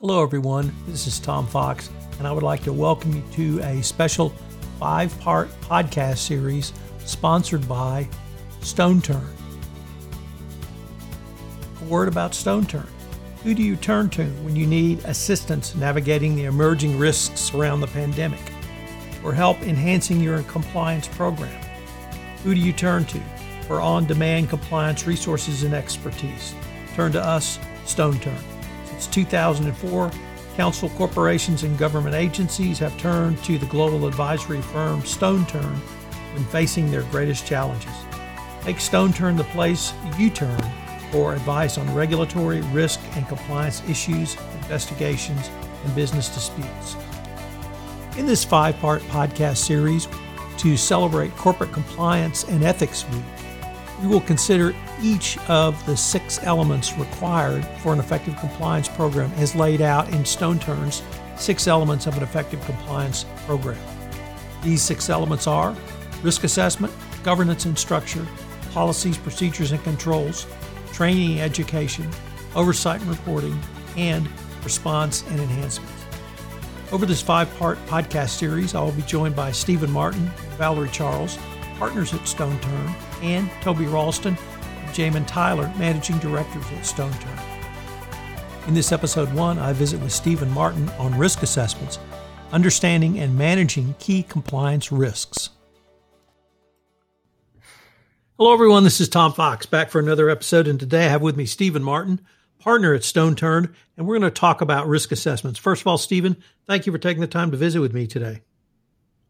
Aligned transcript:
Hello, 0.00 0.22
everyone. 0.22 0.72
This 0.86 1.08
is 1.08 1.18
Tom 1.18 1.44
Fox, 1.44 1.90
and 2.20 2.28
I 2.28 2.30
would 2.30 2.44
like 2.44 2.62
to 2.62 2.72
welcome 2.72 3.16
you 3.16 3.22
to 3.32 3.60
a 3.64 3.82
special 3.82 4.28
five 4.78 5.18
part 5.18 5.48
podcast 5.62 6.18
series 6.18 6.72
sponsored 7.00 7.68
by 7.68 8.08
StoneTurn. 8.60 9.26
A 11.80 11.84
word 11.86 12.06
about 12.06 12.30
StoneTurn. 12.30 12.86
Who 13.42 13.54
do 13.54 13.62
you 13.64 13.74
turn 13.74 14.08
to 14.10 14.24
when 14.44 14.54
you 14.54 14.68
need 14.68 15.00
assistance 15.04 15.74
navigating 15.74 16.36
the 16.36 16.44
emerging 16.44 16.96
risks 16.96 17.52
around 17.52 17.80
the 17.80 17.88
pandemic 17.88 18.52
or 19.24 19.32
help 19.32 19.60
enhancing 19.62 20.20
your 20.20 20.44
compliance 20.44 21.08
program? 21.08 21.60
Who 22.44 22.54
do 22.54 22.60
you 22.60 22.72
turn 22.72 23.04
to 23.06 23.20
for 23.66 23.80
on 23.80 24.06
demand 24.06 24.48
compliance 24.48 25.08
resources 25.08 25.64
and 25.64 25.74
expertise? 25.74 26.54
Turn 26.94 27.10
to 27.10 27.20
us, 27.20 27.58
StoneTurn. 27.84 28.57
Since 28.98 29.14
2004, 29.14 30.10
counsel 30.56 30.88
corporations 30.90 31.62
and 31.62 31.78
government 31.78 32.16
agencies 32.16 32.80
have 32.80 32.98
turned 32.98 33.38
to 33.44 33.56
the 33.56 33.66
global 33.66 34.08
advisory 34.08 34.60
firm 34.60 35.02
StoneTurn 35.02 35.76
when 36.34 36.44
facing 36.46 36.90
their 36.90 37.04
greatest 37.04 37.46
challenges. 37.46 37.92
Make 38.66 38.78
StoneTurn 38.78 39.36
the 39.36 39.44
place 39.44 39.92
you 40.18 40.30
turn 40.30 40.60
for 41.12 41.32
advice 41.32 41.78
on 41.78 41.94
regulatory, 41.94 42.60
risk, 42.72 42.98
and 43.14 43.28
compliance 43.28 43.88
issues, 43.88 44.36
investigations, 44.62 45.48
and 45.84 45.94
business 45.94 46.28
disputes. 46.28 46.96
In 48.16 48.26
this 48.26 48.44
five 48.44 48.76
part 48.80 49.00
podcast 49.02 49.58
series, 49.58 50.08
to 50.56 50.76
celebrate 50.76 51.36
Corporate 51.36 51.70
Compliance 51.70 52.42
and 52.48 52.64
Ethics 52.64 53.08
Week, 53.10 53.22
we 54.00 54.06
will 54.06 54.20
consider 54.20 54.74
each 55.02 55.38
of 55.48 55.84
the 55.86 55.96
six 55.96 56.42
elements 56.42 56.96
required 56.96 57.64
for 57.82 57.92
an 57.92 57.98
effective 57.98 58.36
compliance 58.38 58.88
program 58.88 59.30
as 59.36 59.54
laid 59.54 59.80
out 59.80 60.08
in 60.08 60.22
StoneTurn's 60.22 61.02
Six 61.36 61.68
Elements 61.68 62.06
of 62.06 62.16
an 62.16 62.22
Effective 62.22 62.60
Compliance 62.64 63.24
Program. 63.46 63.78
These 64.62 64.82
six 64.82 65.08
elements 65.08 65.46
are 65.46 65.76
risk 66.22 66.42
assessment, 66.44 66.92
governance 67.22 67.64
and 67.64 67.78
structure, 67.78 68.26
policies, 68.72 69.16
procedures, 69.16 69.70
and 69.70 69.82
controls, 69.84 70.46
training 70.92 71.32
and 71.32 71.40
education, 71.40 72.08
oversight 72.56 73.00
and 73.00 73.10
reporting, 73.10 73.58
and 73.96 74.28
response 74.64 75.22
and 75.28 75.40
enhancements. 75.40 75.92
Over 76.90 77.06
this 77.06 77.22
five 77.22 77.54
part 77.58 77.78
podcast 77.86 78.30
series, 78.30 78.74
I 78.74 78.80
will 78.80 78.92
be 78.92 79.02
joined 79.02 79.36
by 79.36 79.52
Stephen 79.52 79.90
Martin 79.90 80.30
Valerie 80.56 80.88
Charles, 80.88 81.38
partners 81.78 82.12
at 82.12 82.20
StoneTurn, 82.20 82.94
and 83.22 83.50
Toby 83.62 83.84
Ralston 83.84 84.36
Jamin 84.92 85.26
Tyler, 85.26 85.72
managing 85.76 86.18
directors 86.18 86.64
at 86.72 86.84
StoneTurn. 86.84 88.66
In 88.66 88.74
this 88.74 88.92
episode 88.92 89.32
one, 89.32 89.58
I 89.58 89.72
visit 89.72 90.00
with 90.00 90.12
Stephen 90.12 90.50
Martin 90.50 90.88
on 90.98 91.16
risk 91.16 91.42
assessments, 91.42 91.98
understanding 92.52 93.18
and 93.18 93.36
managing 93.36 93.94
key 93.98 94.22
compliance 94.22 94.90
risks. 94.90 95.50
Hello, 98.38 98.52
everyone. 98.52 98.84
This 98.84 99.00
is 99.00 99.08
Tom 99.08 99.32
Fox 99.32 99.66
back 99.66 99.90
for 99.90 99.98
another 99.98 100.28
episode. 100.30 100.68
And 100.68 100.78
today 100.78 101.06
I 101.06 101.08
have 101.08 101.22
with 101.22 101.36
me 101.36 101.46
Stephen 101.46 101.82
Martin, 101.82 102.20
partner 102.58 102.94
at 102.94 103.02
StoneTurn, 103.02 103.72
and 103.96 104.06
we're 104.06 104.18
going 104.18 104.30
to 104.30 104.40
talk 104.40 104.60
about 104.60 104.86
risk 104.86 105.12
assessments. 105.12 105.58
First 105.58 105.82
of 105.82 105.86
all, 105.86 105.98
Stephen, 105.98 106.36
thank 106.66 106.86
you 106.86 106.92
for 106.92 106.98
taking 106.98 107.20
the 107.20 107.26
time 107.26 107.50
to 107.50 107.56
visit 107.56 107.80
with 107.80 107.94
me 107.94 108.06
today. 108.06 108.42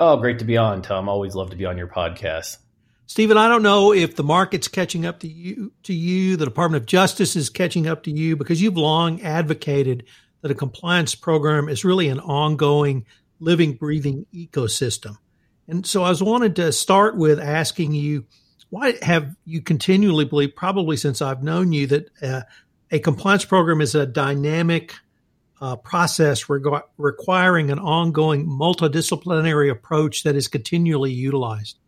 Oh, 0.00 0.16
great 0.16 0.38
to 0.38 0.44
be 0.44 0.56
on, 0.56 0.82
Tom. 0.82 1.08
Always 1.08 1.34
love 1.34 1.50
to 1.50 1.56
be 1.56 1.66
on 1.66 1.76
your 1.76 1.88
podcast. 1.88 2.58
Stephen, 3.06 3.36
I 3.36 3.48
don't 3.48 3.62
know 3.62 3.92
if 3.92 4.14
the 4.14 4.22
market's 4.22 4.68
catching 4.68 5.04
up 5.04 5.20
to 5.20 5.28
you, 5.28 5.72
to 5.84 5.94
you, 5.94 6.36
the 6.36 6.44
Department 6.44 6.82
of 6.82 6.86
Justice 6.86 7.34
is 7.34 7.50
catching 7.50 7.88
up 7.88 8.04
to 8.04 8.10
you 8.12 8.36
because 8.36 8.62
you've 8.62 8.76
long 8.76 9.22
advocated 9.22 10.04
that 10.42 10.50
a 10.52 10.54
compliance 10.54 11.14
program 11.14 11.68
is 11.68 11.84
really 11.84 12.08
an 12.08 12.20
ongoing, 12.20 13.06
living, 13.40 13.74
breathing 13.74 14.26
ecosystem. 14.32 15.16
And 15.66 15.84
so 15.84 16.04
I 16.04 16.10
was 16.10 16.22
wanted 16.22 16.54
to 16.56 16.70
start 16.70 17.16
with 17.16 17.40
asking 17.40 17.94
you, 17.94 18.26
why 18.70 18.94
have 19.02 19.34
you 19.44 19.62
continually 19.62 20.26
believed, 20.26 20.54
probably 20.54 20.96
since 20.96 21.20
I've 21.20 21.42
known 21.42 21.72
you, 21.72 21.86
that 21.88 22.22
uh, 22.22 22.42
a 22.90 22.98
compliance 23.00 23.44
program 23.44 23.80
is 23.80 23.94
a 23.94 24.06
dynamic 24.06 24.94
uh, 25.60 25.76
process 25.76 26.48
requiring 26.48 27.70
an 27.70 27.78
ongoing 27.78 28.46
multidisciplinary 28.46 29.70
approach 29.70 30.22
that 30.22 30.36
is 30.36 30.48
continually 30.48 31.12
utilized? 31.12 31.78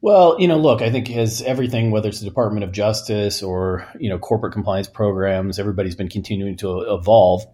Well, 0.00 0.36
you 0.38 0.46
know, 0.46 0.58
look, 0.58 0.80
I 0.80 0.90
think 0.90 1.10
as 1.10 1.42
everything, 1.42 1.90
whether 1.90 2.08
it's 2.08 2.20
the 2.20 2.28
Department 2.28 2.62
of 2.64 2.70
Justice 2.70 3.42
or 3.42 3.88
you 3.98 4.08
know 4.08 4.18
corporate 4.18 4.52
compliance 4.52 4.88
programs, 4.88 5.58
everybody's 5.58 5.96
been 5.96 6.08
continuing 6.08 6.56
to 6.58 6.80
evolve. 6.82 7.44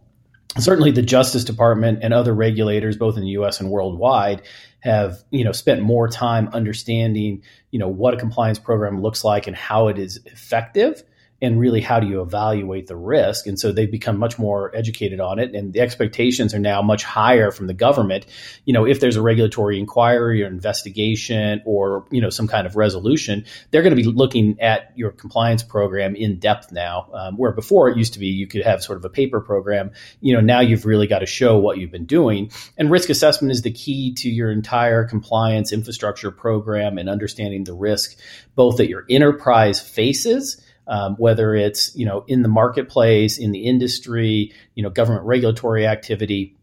Certainly, 0.58 0.92
the 0.92 1.02
Justice 1.02 1.44
Department 1.44 2.00
and 2.02 2.12
other 2.12 2.34
regulators, 2.34 2.96
both 2.96 3.16
in 3.16 3.22
the 3.22 3.30
U.S. 3.30 3.60
and 3.60 3.70
worldwide, 3.70 4.42
have 4.80 5.24
you 5.30 5.42
know 5.42 5.52
spent 5.52 5.80
more 5.80 6.06
time 6.06 6.48
understanding 6.52 7.42
you 7.70 7.78
know 7.78 7.88
what 7.88 8.12
a 8.12 8.18
compliance 8.18 8.58
program 8.58 9.00
looks 9.00 9.24
like 9.24 9.46
and 9.46 9.56
how 9.56 9.88
it 9.88 9.98
is 9.98 10.20
effective 10.26 11.02
and 11.44 11.60
really 11.60 11.80
how 11.80 12.00
do 12.00 12.06
you 12.06 12.20
evaluate 12.20 12.86
the 12.86 12.96
risk? 12.96 13.46
And 13.46 13.58
so 13.58 13.72
they've 13.72 13.90
become 13.90 14.18
much 14.18 14.38
more 14.38 14.74
educated 14.74 15.20
on 15.20 15.38
it 15.38 15.54
and 15.54 15.72
the 15.72 15.80
expectations 15.80 16.54
are 16.54 16.58
now 16.58 16.82
much 16.82 17.04
higher 17.04 17.50
from 17.50 17.66
the 17.66 17.74
government. 17.74 18.26
You 18.64 18.72
know 18.74 18.86
if 18.86 19.00
there's 19.00 19.16
a 19.16 19.22
regulatory 19.22 19.78
inquiry 19.78 20.42
or 20.42 20.46
investigation 20.46 21.62
or 21.64 22.06
you 22.10 22.20
know 22.20 22.30
some 22.30 22.48
kind 22.48 22.66
of 22.66 22.76
resolution 22.76 23.44
they're 23.70 23.82
going 23.82 23.96
to 23.96 24.02
be 24.02 24.08
looking 24.08 24.60
at 24.60 24.92
your 24.96 25.10
compliance 25.10 25.62
program 25.62 26.16
in 26.16 26.38
depth 26.38 26.72
now 26.72 27.08
um, 27.12 27.36
where 27.36 27.52
before 27.52 27.88
it 27.88 27.96
used 27.96 28.14
to 28.14 28.18
be 28.18 28.28
you 28.28 28.46
could 28.46 28.62
have 28.62 28.82
sort 28.82 28.98
of 28.98 29.04
a 29.04 29.10
paper 29.10 29.40
program. 29.40 29.92
You 30.20 30.34
know 30.34 30.40
now 30.40 30.60
you've 30.60 30.86
really 30.86 31.06
got 31.06 31.20
to 31.20 31.26
show 31.26 31.58
what 31.58 31.78
you've 31.78 31.92
been 31.92 32.06
doing. 32.06 32.50
And 32.76 32.90
risk 32.90 33.10
assessment 33.10 33.52
is 33.52 33.62
the 33.62 33.72
key 33.72 34.14
to 34.14 34.30
your 34.30 34.50
entire 34.50 35.04
compliance 35.04 35.72
infrastructure 35.72 36.30
program 36.30 36.98
and 36.98 37.08
understanding 37.08 37.64
the 37.64 37.74
risk 37.74 38.16
both 38.54 38.76
that 38.78 38.88
your 38.88 39.04
enterprise 39.08 39.80
faces 39.80 40.60
um, 40.86 41.16
whether 41.16 41.54
it's 41.54 41.94
you 41.96 42.06
know 42.06 42.24
in 42.28 42.42
the 42.42 42.48
marketplace, 42.48 43.38
in 43.38 43.52
the 43.52 43.66
industry, 43.66 44.52
you 44.74 44.82
know 44.82 44.90
government 44.90 45.24
regulatory 45.24 45.86
activity 45.86 46.56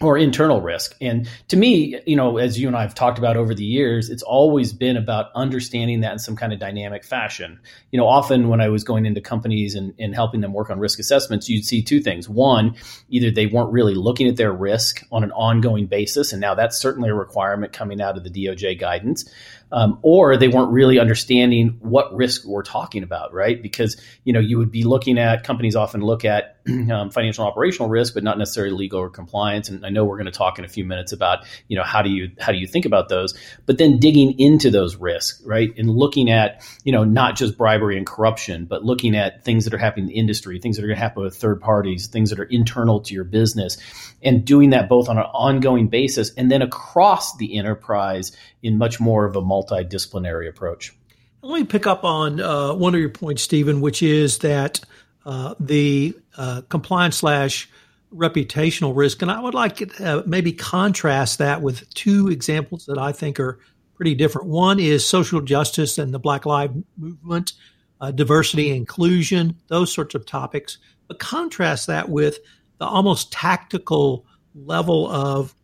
or 0.00 0.16
internal 0.16 0.60
risk. 0.60 0.96
And 1.00 1.28
to 1.48 1.56
me, 1.56 2.00
you 2.06 2.14
know, 2.14 2.38
as 2.38 2.58
you 2.58 2.68
and 2.68 2.76
I 2.76 2.82
have 2.82 2.94
talked 2.94 3.18
about 3.18 3.36
over 3.36 3.54
the 3.54 3.64
years, 3.64 4.10
it's 4.10 4.22
always 4.22 4.72
been 4.72 4.96
about 4.96 5.30
understanding 5.34 6.00
that 6.00 6.12
in 6.12 6.18
some 6.18 6.36
kind 6.36 6.52
of 6.52 6.60
dynamic 6.60 7.04
fashion. 7.04 7.58
You 7.90 7.98
know, 7.98 8.06
often 8.06 8.48
when 8.48 8.60
I 8.60 8.68
was 8.68 8.84
going 8.84 9.06
into 9.06 9.20
companies 9.20 9.74
and, 9.74 9.94
and 9.98 10.14
helping 10.14 10.40
them 10.40 10.52
work 10.52 10.70
on 10.70 10.78
risk 10.78 11.00
assessments, 11.00 11.48
you'd 11.48 11.64
see 11.64 11.82
two 11.82 12.00
things. 12.00 12.28
One, 12.28 12.76
either 13.08 13.30
they 13.30 13.46
weren't 13.46 13.72
really 13.72 13.94
looking 13.94 14.28
at 14.28 14.36
their 14.36 14.52
risk 14.52 15.04
on 15.10 15.24
an 15.24 15.32
ongoing 15.32 15.86
basis, 15.86 16.32
and 16.32 16.40
now 16.40 16.54
that's 16.54 16.78
certainly 16.78 17.10
a 17.10 17.14
requirement 17.14 17.72
coming 17.72 18.00
out 18.00 18.16
of 18.16 18.22
the 18.22 18.30
DOJ 18.30 18.78
guidance 18.78 19.28
um, 19.70 19.98
or 20.02 20.36
they 20.36 20.48
weren't 20.48 20.70
really 20.72 20.98
understanding 20.98 21.76
what 21.80 22.14
risk 22.14 22.44
we're 22.44 22.62
talking 22.62 23.02
about, 23.02 23.32
right? 23.32 23.60
Because 23.62 24.00
you 24.24 24.32
know 24.32 24.40
you 24.40 24.58
would 24.58 24.70
be 24.70 24.84
looking 24.84 25.18
at 25.18 25.44
companies 25.44 25.76
often 25.76 26.00
look 26.00 26.24
at 26.24 26.56
um, 26.90 27.10
financial 27.10 27.46
operational 27.46 27.88
risk, 27.88 28.14
but 28.14 28.22
not 28.22 28.38
necessarily 28.38 28.74
legal 28.74 29.00
or 29.00 29.10
compliance. 29.10 29.68
And 29.68 29.84
I 29.84 29.90
know 29.90 30.04
we're 30.04 30.16
going 30.16 30.26
to 30.26 30.32
talk 30.32 30.58
in 30.58 30.64
a 30.64 30.68
few 30.68 30.84
minutes 30.84 31.12
about 31.12 31.44
you 31.68 31.76
know 31.76 31.84
how 31.84 32.02
do 32.02 32.10
you 32.10 32.30
how 32.38 32.52
do 32.52 32.58
you 32.58 32.66
think 32.66 32.86
about 32.86 33.08
those, 33.08 33.34
but 33.66 33.78
then 33.78 33.98
digging 33.98 34.38
into 34.38 34.70
those 34.70 34.96
risks, 34.96 35.42
right, 35.44 35.70
and 35.76 35.90
looking 35.90 36.30
at 36.30 36.64
you 36.84 36.92
know 36.92 37.04
not 37.04 37.36
just 37.36 37.58
bribery 37.58 37.96
and 37.96 38.06
corruption, 38.06 38.64
but 38.64 38.84
looking 38.84 39.16
at 39.16 39.44
things 39.44 39.64
that 39.64 39.74
are 39.74 39.78
happening 39.78 40.06
in 40.06 40.08
the 40.08 40.18
industry, 40.18 40.58
things 40.58 40.76
that 40.76 40.84
are 40.84 40.88
going 40.88 40.96
to 40.96 41.02
happen 41.02 41.22
with 41.22 41.36
third 41.36 41.60
parties, 41.60 42.06
things 42.06 42.30
that 42.30 42.40
are 42.40 42.44
internal 42.44 43.00
to 43.00 43.14
your 43.14 43.24
business, 43.24 43.76
and 44.22 44.44
doing 44.44 44.70
that 44.70 44.88
both 44.88 45.08
on 45.08 45.18
an 45.18 45.24
ongoing 45.24 45.88
basis 45.88 46.32
and 46.34 46.50
then 46.50 46.62
across 46.62 47.36
the 47.36 47.56
enterprise 47.58 48.36
in 48.62 48.78
much 48.78 49.00
more 49.00 49.24
of 49.24 49.36
a 49.36 49.42
multidisciplinary 49.42 50.48
approach. 50.48 50.94
Let 51.42 51.60
me 51.60 51.64
pick 51.64 51.86
up 51.86 52.04
on 52.04 52.40
uh, 52.40 52.74
one 52.74 52.94
of 52.94 53.00
your 53.00 53.10
points, 53.10 53.42
Stephen, 53.42 53.80
which 53.80 54.02
is 54.02 54.38
that 54.38 54.80
uh, 55.24 55.54
the 55.60 56.16
uh, 56.36 56.62
compliance 56.68 57.18
slash 57.18 57.68
reputational 58.14 58.96
risk, 58.96 59.22
and 59.22 59.30
I 59.30 59.40
would 59.40 59.54
like 59.54 59.76
to 59.76 60.04
uh, 60.04 60.22
maybe 60.26 60.52
contrast 60.52 61.38
that 61.38 61.62
with 61.62 61.88
two 61.94 62.28
examples 62.28 62.86
that 62.86 62.98
I 62.98 63.12
think 63.12 63.38
are 63.38 63.60
pretty 63.94 64.14
different. 64.14 64.48
One 64.48 64.80
is 64.80 65.06
social 65.06 65.40
justice 65.40 65.98
and 65.98 66.14
the 66.14 66.18
Black 66.18 66.46
Lives 66.46 66.74
Movement, 66.96 67.52
uh, 68.00 68.10
diversity, 68.10 68.70
inclusion, 68.70 69.56
those 69.68 69.92
sorts 69.92 70.14
of 70.14 70.24
topics. 70.24 70.78
But 71.08 71.18
contrast 71.18 71.88
that 71.88 72.08
with 72.08 72.38
the 72.78 72.86
almost 72.86 73.32
tactical 73.32 74.24
level 74.54 75.10
of 75.10 75.54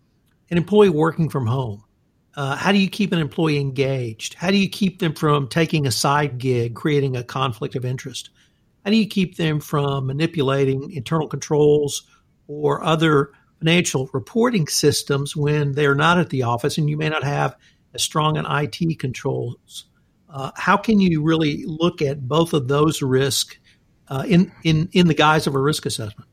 an 0.51 0.57
employee 0.57 0.91
working 0.91 1.29
from 1.29 1.47
home 1.47 1.84
uh, 2.37 2.57
how 2.57 2.73
do 2.73 2.79
you 2.79 2.89
keep 2.89 3.13
an 3.13 3.21
employee 3.21 3.59
engaged? 3.59 4.35
How 4.35 4.51
do 4.51 4.57
you 4.57 4.69
keep 4.69 4.99
them 4.99 5.15
from 5.15 5.49
taking 5.49 5.87
a 5.87 5.93
side 5.93 6.39
gig, 6.39 6.75
creating 6.75 7.17
a 7.17 7.23
conflict 7.23 7.77
of 7.77 7.85
interest? 7.85 8.31
How 8.85 8.91
do 8.91 8.97
you 8.97 9.07
keep 9.07 9.37
them 9.37 9.61
from 9.61 10.07
manipulating 10.07 10.91
internal 10.93 11.29
controls 11.29 12.03
or 12.49 12.83
other 12.83 13.31
financial 13.59 14.11
reporting 14.13 14.67
systems 14.67 15.37
when 15.37 15.73
they're 15.73 15.95
not 15.95 16.19
at 16.19 16.31
the 16.31 16.43
office 16.43 16.77
and 16.77 16.91
you 16.91 16.97
may 16.97 17.09
not 17.09 17.23
have 17.23 17.57
as 17.95 18.03
strong 18.03 18.37
an 18.37 18.47
IT 18.49 18.99
controls? 18.99 19.87
Uh, 20.29 20.51
how 20.57 20.77
can 20.77 21.01
you 21.01 21.23
really 21.23 21.65
look 21.65 22.03
at 22.03 22.27
both 22.27 22.53
of 22.53 22.67
those 22.67 23.01
risks 23.01 23.57
uh, 24.09 24.25
in, 24.27 24.53
in, 24.65 24.89
in 24.93 25.07
the 25.07 25.15
guise 25.15 25.47
of 25.47 25.55
a 25.55 25.61
risk 25.61 25.87
assessment? 25.87 26.29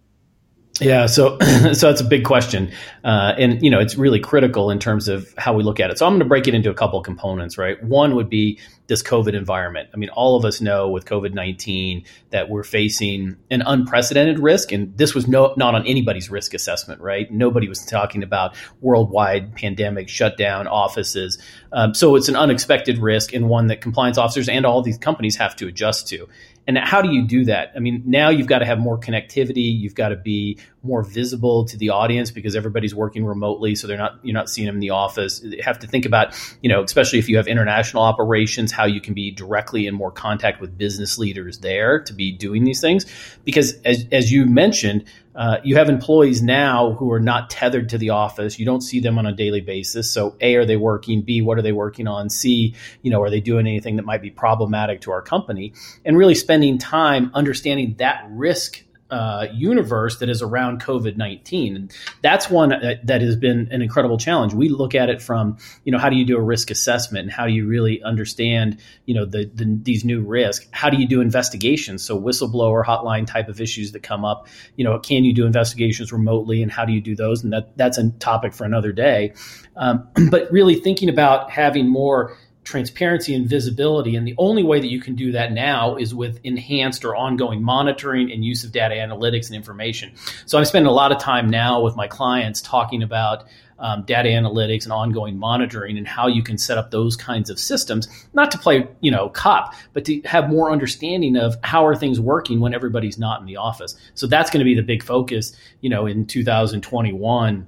Yeah, 0.79 1.05
so 1.05 1.37
so 1.73 1.87
that's 1.87 2.01
a 2.01 2.05
big 2.05 2.23
question, 2.23 2.71
uh, 3.03 3.33
and 3.37 3.61
you 3.61 3.69
know 3.69 3.79
it's 3.79 3.95
really 3.97 4.19
critical 4.19 4.71
in 4.71 4.79
terms 4.79 5.07
of 5.07 5.33
how 5.37 5.53
we 5.53 5.63
look 5.63 5.79
at 5.79 5.91
it. 5.91 5.97
So 5.97 6.05
I'm 6.05 6.13
going 6.13 6.19
to 6.19 6.25
break 6.25 6.47
it 6.47 6.53
into 6.53 6.69
a 6.69 6.73
couple 6.73 6.97
of 6.97 7.05
components, 7.05 7.57
right? 7.57 7.81
One 7.83 8.15
would 8.15 8.29
be 8.29 8.59
this 8.87 9.03
COVID 9.03 9.33
environment. 9.33 9.89
I 9.93 9.97
mean, 9.97 10.09
all 10.09 10.35
of 10.35 10.43
us 10.43 10.59
know 10.59 10.89
with 10.89 11.05
COVID 11.05 11.33
19 11.33 12.03
that 12.31 12.49
we're 12.49 12.63
facing 12.63 13.37
an 13.49 13.61
unprecedented 13.65 14.39
risk, 14.39 14.71
and 14.71 14.97
this 14.97 15.13
was 15.13 15.27
no, 15.27 15.53
not 15.57 15.75
on 15.75 15.85
anybody's 15.85 16.29
risk 16.29 16.53
assessment, 16.53 17.01
right? 17.01 17.31
Nobody 17.31 17.67
was 17.67 17.85
talking 17.85 18.23
about 18.23 18.55
worldwide 18.79 19.55
pandemic 19.55 20.09
shutdown 20.09 20.67
offices. 20.67 21.37
Um, 21.73 21.93
so 21.93 22.15
it's 22.15 22.27
an 22.27 22.35
unexpected 22.35 22.97
risk 22.97 23.33
and 23.33 23.49
one 23.49 23.67
that 23.67 23.81
compliance 23.81 24.17
officers 24.17 24.49
and 24.49 24.65
all 24.65 24.81
these 24.81 24.97
companies 24.97 25.35
have 25.35 25.55
to 25.57 25.67
adjust 25.67 26.07
to. 26.09 26.27
And 26.67 26.77
how 26.77 27.01
do 27.01 27.09
you 27.11 27.27
do 27.27 27.45
that? 27.45 27.71
I 27.75 27.79
mean, 27.79 28.03
now 28.05 28.29
you've 28.29 28.47
got 28.47 28.59
to 28.59 28.65
have 28.65 28.79
more 28.79 28.99
connectivity. 28.99 29.77
You've 29.79 29.95
got 29.95 30.09
to 30.09 30.15
be 30.15 30.59
more 30.83 31.03
visible 31.03 31.65
to 31.65 31.77
the 31.77 31.89
audience 31.89 32.31
because 32.31 32.55
everybody's 32.55 32.93
working 32.93 33.25
remotely, 33.25 33.75
so 33.75 33.87
they're 33.87 33.97
not 33.97 34.19
you're 34.23 34.33
not 34.33 34.49
seeing 34.49 34.67
them 34.67 34.75
in 34.75 34.79
the 34.79 34.91
office. 34.91 35.41
You 35.43 35.61
have 35.63 35.79
to 35.79 35.87
think 35.87 36.05
about, 36.05 36.35
you 36.61 36.69
know, 36.69 36.83
especially 36.83 37.19
if 37.19 37.27
you 37.27 37.37
have 37.37 37.47
international 37.47 38.03
operations, 38.03 38.71
how 38.71 38.85
you 38.85 39.01
can 39.01 39.13
be 39.13 39.31
directly 39.31 39.87
in 39.87 39.95
more 39.95 40.11
contact 40.11 40.61
with 40.61 40.77
business 40.77 41.17
leaders 41.17 41.59
there 41.59 41.99
to 42.03 42.13
be 42.13 42.31
doing 42.31 42.63
these 42.63 42.79
things. 42.79 43.05
Because 43.43 43.73
as 43.81 44.05
as 44.11 44.31
you 44.31 44.45
mentioned, 44.45 45.05
uh, 45.35 45.57
you 45.63 45.77
have 45.77 45.89
employees 45.89 46.41
now 46.41 46.93
who 46.93 47.11
are 47.11 47.19
not 47.19 47.49
tethered 47.49 47.89
to 47.89 47.97
the 47.97 48.09
office. 48.09 48.59
You 48.59 48.65
don't 48.65 48.81
see 48.81 48.99
them 48.99 49.17
on 49.17 49.25
a 49.25 49.31
daily 49.31 49.61
basis. 49.61 50.11
So, 50.11 50.35
A, 50.41 50.55
are 50.55 50.65
they 50.65 50.77
working? 50.77 51.21
B, 51.21 51.41
what 51.41 51.57
are 51.57 51.61
they 51.61 51.71
working 51.71 52.07
on? 52.07 52.29
C, 52.29 52.75
you 53.01 53.11
know, 53.11 53.21
are 53.21 53.29
they 53.29 53.39
doing 53.39 53.67
anything 53.67 53.95
that 53.95 54.05
might 54.05 54.21
be 54.21 54.29
problematic 54.29 55.01
to 55.01 55.11
our 55.11 55.21
company? 55.21 55.73
And 56.03 56.17
really 56.17 56.35
spending 56.35 56.77
time 56.77 57.31
understanding 57.33 57.95
that 57.99 58.25
risk 58.29 58.83
uh, 59.11 59.47
universe 59.53 60.19
that 60.19 60.29
is 60.29 60.41
around 60.41 60.81
COVID 60.81 61.17
nineteen, 61.17 61.75
and 61.75 61.93
that's 62.21 62.49
one 62.49 62.69
that, 62.69 63.05
that, 63.05 63.21
has 63.21 63.35
been 63.35 63.67
an 63.69 63.81
incredible 63.81 64.17
challenge. 64.17 64.53
We 64.53 64.69
look 64.69 64.95
at 64.95 65.09
it 65.09 65.21
from 65.21 65.57
you 65.83 65.91
know 65.91 65.99
how 65.99 66.09
do 66.09 66.15
you 66.15 66.25
do 66.25 66.37
a 66.37 66.41
risk 66.41 66.71
assessment 66.71 67.23
and 67.23 67.31
how 67.31 67.45
do 67.45 67.51
you 67.51 67.67
really 67.67 68.01
understand 68.03 68.79
you 69.05 69.13
know 69.13 69.25
the, 69.25 69.51
the 69.53 69.79
these 69.83 70.05
new 70.05 70.21
risks? 70.21 70.65
How 70.71 70.89
do 70.89 70.97
you 70.97 71.07
do 71.07 71.19
investigations? 71.19 72.03
So 72.03 72.19
whistleblower 72.19 72.85
hotline 72.85 73.27
type 73.27 73.49
of 73.49 73.59
issues 73.59 73.91
that 73.91 74.01
come 74.01 74.23
up. 74.23 74.47
You 74.77 74.85
know, 74.85 74.97
can 74.97 75.25
you 75.25 75.33
do 75.33 75.45
investigations 75.45 76.13
remotely, 76.13 76.63
and 76.63 76.71
how 76.71 76.85
do 76.85 76.93
you 76.93 77.01
do 77.01 77.15
those? 77.15 77.43
And 77.43 77.51
that 77.51 77.77
that's 77.77 77.97
a 77.97 78.09
topic 78.11 78.53
for 78.53 78.63
another 78.63 78.93
day. 78.93 79.33
Um, 79.75 80.07
but 80.31 80.51
really 80.51 80.75
thinking 80.75 81.09
about 81.09 81.51
having 81.51 81.87
more 81.87 82.37
transparency 82.63 83.33
and 83.33 83.47
visibility. 83.47 84.15
And 84.15 84.27
the 84.27 84.35
only 84.37 84.63
way 84.63 84.79
that 84.79 84.89
you 84.89 85.01
can 85.01 85.15
do 85.15 85.31
that 85.31 85.51
now 85.51 85.95
is 85.95 86.13
with 86.13 86.39
enhanced 86.43 87.03
or 87.03 87.15
ongoing 87.15 87.63
monitoring 87.63 88.31
and 88.31 88.45
use 88.45 88.63
of 88.63 88.71
data 88.71 88.95
analytics 88.95 89.47
and 89.47 89.55
information. 89.55 90.13
So 90.45 90.57
I'm 90.57 90.65
spending 90.65 90.89
a 90.89 90.93
lot 90.93 91.11
of 91.11 91.19
time 91.19 91.49
now 91.49 91.81
with 91.81 91.95
my 91.95 92.07
clients 92.07 92.61
talking 92.61 93.01
about 93.01 93.45
um, 93.81 94.03
data 94.03 94.29
analytics 94.29 94.83
and 94.83 94.93
ongoing 94.93 95.37
monitoring 95.37 95.97
and 95.97 96.07
how 96.07 96.27
you 96.27 96.43
can 96.43 96.57
set 96.57 96.77
up 96.77 96.91
those 96.91 97.15
kinds 97.15 97.49
of 97.49 97.59
systems, 97.59 98.07
not 98.33 98.51
to 98.51 98.59
play, 98.59 98.87
you 99.01 99.09
know, 99.09 99.29
cop, 99.29 99.73
but 99.93 100.05
to 100.05 100.21
have 100.21 100.49
more 100.49 100.71
understanding 100.71 101.35
of 101.35 101.55
how 101.63 101.85
are 101.85 101.95
things 101.95 102.19
working 102.19 102.59
when 102.59 102.75
everybody's 102.75 103.17
not 103.17 103.41
in 103.41 103.47
the 103.47 103.57
office. 103.57 103.97
So 104.13 104.27
that's 104.27 104.51
going 104.51 104.59
to 104.59 104.65
be 104.65 104.75
the 104.75 104.83
big 104.83 105.01
focus, 105.01 105.57
you 105.81 105.89
know, 105.89 106.05
in 106.05 106.27
2021 106.27 107.65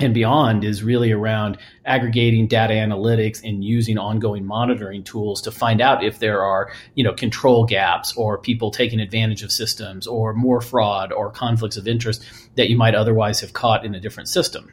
and 0.00 0.12
beyond 0.12 0.64
is 0.64 0.82
really 0.82 1.12
around 1.12 1.56
aggregating 1.84 2.48
data 2.48 2.74
analytics 2.74 3.40
and 3.44 3.64
using 3.64 3.96
ongoing 3.96 4.44
monitoring 4.44 5.04
tools 5.04 5.40
to 5.42 5.52
find 5.52 5.80
out 5.80 6.02
if 6.02 6.18
there 6.18 6.42
are 6.42 6.72
you 6.94 7.04
know 7.04 7.12
control 7.12 7.64
gaps 7.64 8.16
or 8.16 8.38
people 8.38 8.70
taking 8.70 9.00
advantage 9.00 9.42
of 9.42 9.52
systems 9.52 10.06
or 10.06 10.34
more 10.34 10.60
fraud 10.60 11.12
or 11.12 11.30
conflicts 11.30 11.76
of 11.76 11.86
interest 11.86 12.24
that 12.56 12.68
you 12.68 12.76
might 12.76 12.94
otherwise 12.94 13.40
have 13.40 13.52
caught 13.52 13.84
in 13.84 13.94
a 13.94 14.00
different 14.00 14.28
system. 14.28 14.70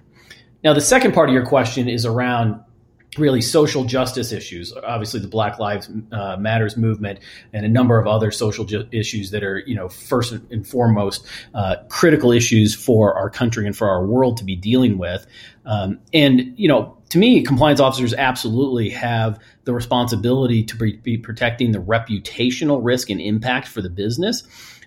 Now 0.63 0.73
the 0.73 0.81
second 0.81 1.13
part 1.13 1.29
of 1.29 1.33
your 1.33 1.45
question 1.45 1.87
is 1.87 2.05
around 2.05 2.59
really 3.17 3.41
social 3.41 3.83
justice 3.83 4.31
issues. 4.31 4.73
Obviously 4.73 5.19
the 5.19 5.27
black 5.27 5.59
lives 5.59 5.89
uh, 6.11 6.37
matters 6.37 6.77
movement 6.77 7.19
and 7.51 7.65
a 7.65 7.69
number 7.69 7.99
of 7.99 8.07
other 8.07 8.31
social 8.31 8.63
ju- 8.63 8.87
issues 8.91 9.31
that 9.31 9.43
are 9.43 9.59
you 9.59 9.75
know 9.75 9.89
first 9.89 10.31
and 10.31 10.65
foremost 10.65 11.25
uh, 11.53 11.75
critical 11.89 12.31
issues 12.31 12.73
for 12.73 13.13
our 13.15 13.29
country 13.29 13.65
and 13.65 13.75
for 13.75 13.89
our 13.89 14.05
world 14.05 14.37
to 14.37 14.45
be 14.45 14.55
dealing 14.55 14.97
with. 14.97 15.27
Um, 15.65 15.99
and 16.13 16.57
you 16.57 16.69
know 16.69 16.97
to 17.09 17.17
me 17.17 17.43
compliance 17.43 17.81
officers 17.81 18.13
absolutely 18.13 18.89
have 18.91 19.39
the 19.65 19.73
responsibility 19.73 20.63
to 20.63 20.75
be, 20.77 20.93
be 20.97 21.17
protecting 21.17 21.73
the 21.73 21.79
reputational 21.79 22.79
risk 22.81 23.09
and 23.09 23.19
impact 23.19 23.67
for 23.67 23.81
the 23.81 23.89
business. 23.89 24.43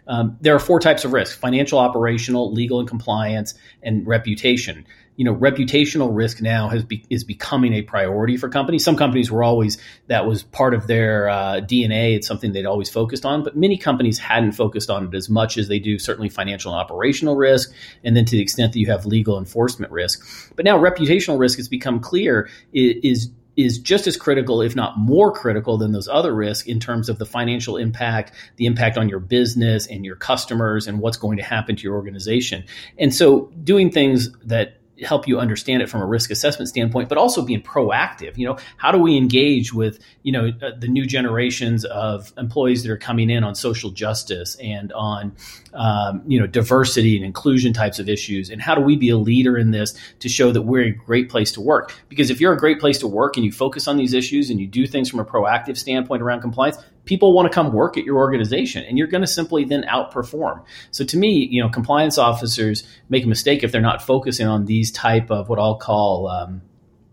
Um, 0.06 0.36
there 0.40 0.54
are 0.54 0.58
four 0.58 0.80
types 0.80 1.04
of 1.04 1.12
risk 1.12 1.38
financial 1.38 1.78
operational 1.78 2.52
legal 2.52 2.78
and 2.78 2.88
compliance 2.88 3.54
and 3.82 4.06
reputation 4.06 4.86
you 5.16 5.24
know, 5.24 5.34
reputational 5.34 6.10
risk 6.12 6.40
now 6.40 6.68
has 6.68 6.84
be, 6.84 7.04
is 7.08 7.24
becoming 7.24 7.72
a 7.74 7.82
priority 7.82 8.36
for 8.36 8.48
companies. 8.48 8.84
Some 8.84 8.96
companies 8.96 9.30
were 9.30 9.42
always 9.42 9.78
that 10.08 10.26
was 10.26 10.42
part 10.42 10.74
of 10.74 10.86
their 10.86 11.28
uh, 11.28 11.60
DNA. 11.60 12.16
It's 12.16 12.26
something 12.26 12.52
they'd 12.52 12.66
always 12.66 12.90
focused 12.90 13.24
on, 13.24 13.44
but 13.44 13.56
many 13.56 13.76
companies 13.76 14.18
hadn't 14.18 14.52
focused 14.52 14.90
on 14.90 15.06
it 15.06 15.14
as 15.14 15.28
much 15.28 15.56
as 15.56 15.68
they 15.68 15.78
do. 15.78 15.98
Certainly, 15.98 16.30
financial 16.30 16.72
and 16.72 16.80
operational 16.80 17.36
risk, 17.36 17.72
and 18.02 18.16
then 18.16 18.24
to 18.24 18.32
the 18.32 18.42
extent 18.42 18.72
that 18.72 18.78
you 18.80 18.86
have 18.86 19.06
legal 19.06 19.38
enforcement 19.38 19.92
risk. 19.92 20.52
But 20.56 20.64
now, 20.64 20.78
reputational 20.78 21.38
risk 21.38 21.58
has 21.58 21.68
become 21.68 22.00
clear 22.00 22.48
is 22.72 23.30
is 23.56 23.78
just 23.78 24.08
as 24.08 24.16
critical, 24.16 24.60
if 24.60 24.74
not 24.74 24.98
more 24.98 25.30
critical, 25.30 25.78
than 25.78 25.92
those 25.92 26.08
other 26.08 26.34
risks 26.34 26.66
in 26.66 26.80
terms 26.80 27.08
of 27.08 27.18
the 27.18 27.26
financial 27.26 27.76
impact, 27.76 28.32
the 28.56 28.66
impact 28.66 28.98
on 28.98 29.08
your 29.08 29.20
business 29.20 29.86
and 29.86 30.04
your 30.04 30.16
customers, 30.16 30.88
and 30.88 30.98
what's 30.98 31.16
going 31.16 31.36
to 31.36 31.42
happen 31.42 31.76
to 31.76 31.82
your 31.82 31.94
organization. 31.94 32.64
And 32.98 33.14
so, 33.14 33.52
doing 33.62 33.92
things 33.92 34.32
that 34.42 34.80
help 35.02 35.26
you 35.26 35.38
understand 35.38 35.82
it 35.82 35.88
from 35.88 36.00
a 36.00 36.06
risk 36.06 36.30
assessment 36.30 36.68
standpoint, 36.68 37.08
but 37.08 37.18
also 37.18 37.42
being 37.42 37.62
proactive. 37.62 38.36
You 38.36 38.46
know, 38.46 38.58
how 38.76 38.92
do 38.92 38.98
we 38.98 39.16
engage 39.16 39.72
with 39.72 39.98
you 40.22 40.32
know 40.32 40.52
uh, 40.62 40.70
the 40.78 40.88
new 40.88 41.06
generations 41.06 41.84
of 41.84 42.32
employees 42.38 42.82
that 42.82 42.90
are 42.90 42.98
coming 42.98 43.30
in 43.30 43.42
on 43.44 43.54
social 43.54 43.90
justice 43.90 44.56
and 44.56 44.92
on 44.92 45.34
um, 45.72 46.22
you 46.26 46.38
know 46.38 46.46
diversity 46.46 47.16
and 47.16 47.24
inclusion 47.24 47.72
types 47.72 47.98
of 47.98 48.08
issues, 48.08 48.50
and 48.50 48.62
how 48.62 48.74
do 48.74 48.80
we 48.80 48.96
be 48.96 49.08
a 49.10 49.16
leader 49.16 49.58
in 49.58 49.70
this 49.70 49.98
to 50.20 50.28
show 50.28 50.52
that 50.52 50.62
we're 50.62 50.84
a 50.84 50.90
great 50.90 51.28
place 51.28 51.52
to 51.52 51.60
work? 51.60 51.94
Because 52.08 52.30
if 52.30 52.40
you're 52.40 52.52
a 52.52 52.58
great 52.58 52.78
place 52.78 52.98
to 52.98 53.08
work 53.08 53.36
and 53.36 53.44
you 53.44 53.52
focus 53.52 53.88
on 53.88 53.96
these 53.96 54.14
issues 54.14 54.50
and 54.50 54.60
you 54.60 54.66
do 54.66 54.86
things 54.86 55.10
from 55.10 55.20
a 55.20 55.24
proactive 55.24 55.76
standpoint 55.76 56.22
around 56.22 56.40
compliance, 56.40 56.78
people 57.04 57.32
want 57.32 57.50
to 57.50 57.54
come 57.54 57.72
work 57.72 57.96
at 57.96 58.04
your 58.04 58.16
organization 58.16 58.84
and 58.84 58.98
you're 58.98 59.06
going 59.06 59.20
to 59.20 59.26
simply 59.26 59.64
then 59.64 59.82
outperform. 59.84 60.62
So 60.90 61.04
to 61.04 61.16
me 61.16 61.48
you 61.50 61.62
know 61.62 61.68
compliance 61.68 62.18
officers 62.18 62.84
make 63.08 63.24
a 63.24 63.28
mistake 63.28 63.62
if 63.62 63.72
they're 63.72 63.80
not 63.80 64.02
focusing 64.02 64.46
on 64.46 64.64
these 64.64 64.90
type 64.90 65.30
of 65.30 65.48
what 65.48 65.58
i'll 65.58 65.76
call 65.76 66.28
um, 66.28 66.62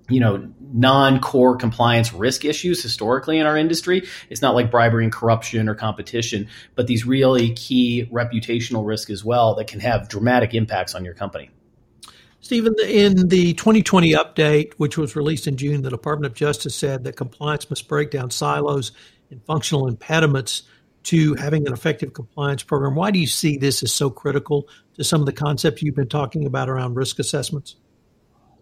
you 0.10 0.20
know 0.20 0.50
non-core 0.74 1.56
compliance 1.58 2.14
risk 2.14 2.46
issues 2.46 2.82
historically 2.82 3.38
in 3.38 3.46
our 3.46 3.58
industry. 3.58 4.08
It's 4.30 4.42
not 4.42 4.56
like 4.56 4.72
bribery 4.72 5.04
and 5.04 5.12
corruption 5.12 5.68
or 5.68 5.76
competition 5.76 6.48
but 6.76 6.88
these 6.88 7.06
really 7.06 7.54
key 7.54 8.08
reputational 8.12 8.86
risk 8.86 9.10
as 9.10 9.24
well 9.24 9.56
that 9.56 9.68
can 9.68 9.80
have 9.80 10.10
dramatic 10.10 10.54
impacts 10.54 10.96
on 10.96 11.06
your 11.06 11.14
company. 11.14 11.50
Stephen, 12.44 12.74
in 12.88 13.28
the 13.28 13.54
2020 13.54 14.14
update, 14.14 14.74
which 14.78 14.98
was 14.98 15.16
released 15.16 15.46
in 15.46 15.58
June, 15.58 15.84
the 15.84 15.92
Department 15.92 16.26
of 16.26 16.36
Justice 16.36 16.74
said 16.74 17.04
that 17.04 17.16
compliance 17.16 17.70
must 17.70 17.88
break 17.88 18.10
down 18.10 18.32
silos 18.32 18.92
and 19.32 19.44
functional 19.46 19.88
impediments 19.88 20.64
to 21.04 21.34
having 21.36 21.66
an 21.66 21.74
effective 21.74 22.14
compliance 22.14 22.64
program. 22.64 22.96
Why 22.96 23.12
do 23.12 23.20
you 23.20 23.28
see 23.28 23.58
this 23.58 23.82
as 23.82 23.94
so 23.94 24.10
critical 24.10 24.68
to 24.96 25.04
some 25.04 25.20
of 25.20 25.26
the 25.26 25.34
concepts 25.34 25.82
you've 25.82 25.96
been 25.96 26.10
talking 26.10 26.46
about 26.46 26.70
around 26.70 26.96
risk 26.96 27.18
assessments? 27.18 27.76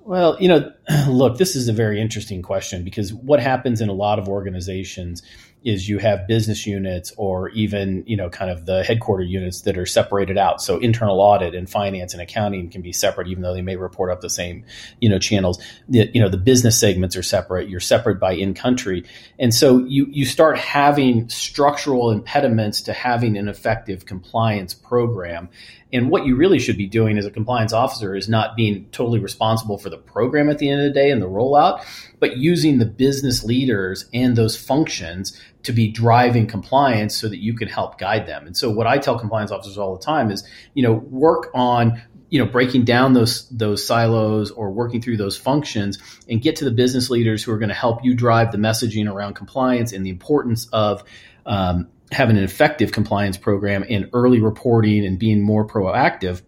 Well, 0.06 0.38
you 0.40 0.48
know, 0.48 0.72
look, 1.10 1.38
this 1.38 1.56
is 1.56 1.68
a 1.68 1.74
very 1.74 2.00
interesting 2.00 2.42
question 2.42 2.84
because 2.84 3.14
what 3.14 3.40
happens 3.40 3.82
in 3.82 3.90
a 3.90 3.94
lot 3.94 4.20
of 4.20 4.30
organizations 4.30 5.22
is 5.64 5.90
you 5.90 5.98
have 5.98 6.28
business 6.28 6.66
units 6.66 7.12
or 7.18 7.50
even 7.50 8.04
you 8.08 8.16
know 8.16 8.30
kind 8.30 8.50
of 8.50 8.66
the 8.66 8.84
headquarter 8.84 9.24
units 9.24 9.62
that 9.62 9.78
are 9.78 9.86
separated 9.86 10.38
out. 10.38 10.62
So 10.62 10.78
internal 10.78 11.20
audit 11.20 11.54
and 11.54 11.70
finance 11.70 12.14
and 12.14 12.22
accounting 12.22 12.70
can 12.70 12.82
be 12.82 12.94
separate 12.94 13.28
even 13.28 13.44
though 13.44 13.54
they 13.54 13.62
may 13.62 13.76
report 13.76 14.12
up 14.12 14.22
the 14.22 14.30
same 14.30 14.64
you 15.02 15.10
know 15.10 15.20
channels. 15.20 15.62
The, 15.90 16.10
you 16.14 16.22
know 16.22 16.30
the 16.30 16.38
business 16.38 16.80
segments 16.80 17.16
are 17.16 17.24
separate. 17.24 17.70
You're 17.70 17.80
separate 17.80 18.20
by 18.20 18.34
in 18.34 18.54
country 18.54 19.06
and 19.38 19.54
so 19.54 19.80
you 19.80 20.08
you 20.10 20.26
start 20.26 20.58
having 20.58 21.28
structural 21.30 22.12
impediments 22.12 22.82
to 22.84 22.94
having 22.94 23.38
an 23.38 23.48
effective 23.48 24.06
compliance 24.06 24.74
program. 24.74 25.50
And 25.92 26.12
what 26.12 26.26
you 26.26 26.36
really 26.36 26.60
should 26.60 26.78
be 26.78 26.86
doing 26.86 27.18
as 27.18 27.26
a 27.26 27.32
compliance 27.32 27.74
officer 27.74 28.16
is 28.16 28.30
not 28.30 28.56
being 28.56 28.86
totally 28.92 29.20
responsible 29.20 29.78
for 29.78 29.90
the 29.90 29.98
program 29.98 30.50
at 30.50 30.60
the 30.60 30.70
end 30.70 30.82
of 30.82 30.88
the 30.88 30.94
day 30.94 31.10
and 31.10 31.22
the 31.22 31.28
rollout, 31.28 31.84
but 32.20 32.38
using 32.38 32.78
the 32.78 32.86
business 32.86 33.44
leaders 33.44 34.06
and 34.14 34.36
those 34.36 34.56
functions 34.56 35.40
to 35.64 35.74
be 35.74 35.90
driving 35.90 36.48
compliance 36.48 37.16
so 37.16 37.28
that 37.28 37.40
you 37.40 37.54
can 37.54 37.68
help 37.68 37.98
guide 37.98 38.28
them. 38.28 38.48
And 38.48 38.56
so 38.56 38.70
what 38.70 38.88
I 38.88 38.98
tell 38.98 39.20
compliance 39.20 39.52
officers 39.52 39.78
all 39.78 39.96
the 39.96 40.04
time 40.04 40.32
is, 40.32 40.48
you 40.74 40.84
know, 40.84 40.94
work 40.94 41.50
on 41.54 42.02
you 42.30 42.38
know 42.38 42.46
breaking 42.46 42.86
down 42.86 43.14
those 43.14 43.50
those 43.50 43.86
silos 43.86 44.52
or 44.52 44.72
working 44.72 45.02
through 45.02 45.18
those 45.18 45.36
functions 45.36 45.98
and 46.30 46.42
get 46.42 46.58
to 46.58 46.66
the 46.66 46.72
business 46.72 47.10
leaders 47.10 47.44
who 47.44 47.52
are 47.52 47.58
going 47.58 47.70
to 47.70 47.76
help 47.76 48.04
you 48.04 48.14
drive 48.14 48.52
the 48.52 48.58
messaging 48.58 49.12
around 49.12 49.34
compliance 49.34 49.94
and 49.94 50.06
the 50.06 50.12
importance 50.12 50.68
of 50.72 51.04
um, 51.46 51.88
having 52.12 52.38
an 52.38 52.44
effective 52.44 52.92
compliance 52.92 53.38
program 53.38 53.84
and 53.90 54.10
early 54.14 54.40
reporting 54.40 55.06
and 55.06 55.20
being 55.20 55.42
more 55.42 55.66
proactive 55.66 56.42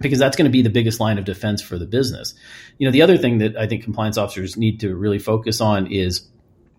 because 0.00 0.18
that's 0.18 0.36
going 0.36 0.46
to 0.46 0.50
be 0.52 0.62
the 0.62 0.70
biggest 0.70 1.00
line 1.00 1.18
of 1.18 1.24
defense 1.24 1.62
for 1.62 1.78
the 1.78 1.86
business. 1.86 2.34
You 2.78 2.86
know, 2.86 2.92
the 2.92 3.02
other 3.02 3.16
thing 3.16 3.38
that 3.38 3.56
I 3.56 3.66
think 3.66 3.84
compliance 3.84 4.18
officers 4.18 4.56
need 4.56 4.80
to 4.80 4.94
really 4.94 5.18
focus 5.18 5.60
on 5.60 5.86
is 5.86 6.28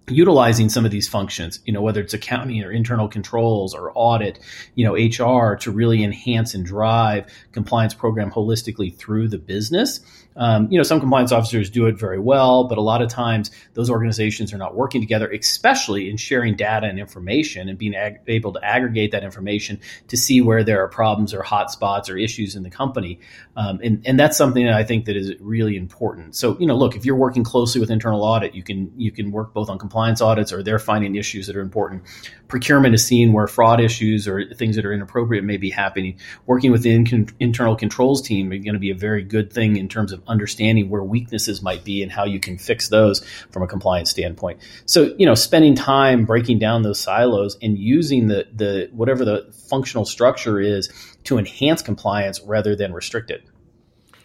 utilizing 0.10 0.68
some 0.70 0.86
of 0.86 0.92
these 0.92 1.08
functions, 1.08 1.60
you 1.66 1.72
know, 1.72 1.82
whether 1.82 2.02
it's 2.02 2.14
accounting 2.14 2.62
or 2.64 2.72
internal 2.72 3.08
controls 3.08 3.74
or 3.74 3.92
audit, 3.96 4.38
you 4.76 4.86
know, 4.86 4.94
HR 4.96 5.56
to 5.56 5.72
really 5.72 6.04
enhance 6.04 6.54
and 6.54 6.66
drive 6.66 7.26
compliance 7.54 7.94
program 7.94 8.30
holistically 8.30 8.94
through 8.96 9.30
the 9.30 9.38
business. 9.38 10.02
Um, 10.36 10.68
you 10.72 10.78
know, 10.78 10.84
some 10.84 11.00
compliance 11.00 11.32
officers 11.32 11.70
do 11.70 11.86
it 11.86 11.98
very 11.98 12.20
well, 12.20 12.64
but 12.64 12.80
a 12.80 12.82
lot 12.82 13.02
of 13.04 13.10
times 13.10 13.52
those 13.76 13.90
organizations 13.90 14.52
are 14.52 14.58
not 14.58 14.76
working 14.76 15.00
together, 15.00 15.30
especially 15.30 16.10
in 16.10 16.18
sharing 16.18 16.56
data 16.56 16.88
and 16.88 17.00
information 17.00 17.70
and 17.70 17.78
being 17.78 17.96
ag- 17.96 18.22
able 18.28 18.52
to 18.54 18.66
aggregate 18.66 19.12
that 19.12 19.24
information 19.24 19.80
to 20.08 20.18
see 20.18 20.42
where 20.42 20.64
there 20.64 20.84
are 20.84 20.88
problems 20.88 21.36
or 21.36 21.44
hotspots 21.44 22.10
or 22.10 22.18
issues 22.18 22.56
in 22.56 22.64
the 22.64 22.70
company. 22.72 23.20
Um, 23.56 23.80
and, 23.84 24.02
and 24.06 24.20
that's 24.20 24.36
something 24.36 24.66
that 24.66 24.74
I 24.74 24.84
think 24.84 25.06
that 25.06 25.16
is 25.16 25.34
really 25.40 25.78
important. 25.78 26.36
So, 26.36 26.58
you 26.60 26.66
know, 26.66 26.76
look, 26.76 26.96
if 26.96 27.06
you're 27.06 27.16
working 27.16 27.44
closely 27.44 27.80
with 27.80 27.92
internal 27.92 28.24
audit, 28.24 28.56
you 28.56 28.64
can 28.64 28.92
you 28.98 29.12
can 29.12 29.32
work 29.32 29.54
both 29.54 29.70
on 29.70 29.78
compliance 29.78 29.93
compliance 29.94 30.22
audits 30.22 30.52
or 30.52 30.64
they're 30.64 30.80
finding 30.80 31.16
issues 31.16 31.46
that 31.46 31.56
are 31.56 31.62
important. 31.62 32.02
Procurement 32.48 32.96
is 32.96 33.06
seeing 33.06 33.32
where 33.32 33.46
fraud 33.46 33.80
issues 33.80 34.28
or 34.28 34.44
things 34.56 34.76
that 34.76 34.86
are 34.86 34.92
inappropriate 34.92 35.44
may 35.44 35.58
be 35.58 35.70
happening. 35.70 36.18
Working 36.48 36.72
with 36.72 36.82
the 36.82 36.96
in- 36.96 37.30
internal 37.40 37.76
controls 37.76 38.20
team 38.24 38.52
is 38.52 38.64
going 38.64 38.74
to 38.74 38.80
be 38.80 38.90
a 38.90 38.96
very 38.96 39.24
good 39.24 39.54
thing 39.54 39.78
in 39.78 39.88
terms 39.88 40.12
of 40.12 40.24
understanding 40.26 40.90
where 40.90 41.04
weaknesses 41.04 41.62
might 41.62 41.84
be 41.84 42.02
and 42.02 42.12
how 42.12 42.26
you 42.26 42.40
can 42.40 42.58
fix 42.58 42.90
those 42.90 43.24
from 43.52 43.62
a 43.62 43.68
compliance 43.68 44.10
standpoint. 44.10 44.60
So, 44.88 45.14
you 45.20 45.28
know, 45.28 45.36
spending 45.36 45.76
time 45.76 46.26
breaking 46.26 46.58
down 46.58 46.82
those 46.82 47.00
silos 47.00 47.56
and 47.62 47.78
using 47.78 48.28
the 48.28 48.48
the 48.52 48.90
whatever 48.94 49.24
the 49.24 49.54
functional 49.70 50.06
structure 50.06 50.60
is 50.60 50.90
to 51.26 51.38
enhance 51.38 51.84
compliance 51.84 52.42
rather 52.42 52.76
than 52.76 52.94
restrict 52.94 53.30
it. 53.30 53.44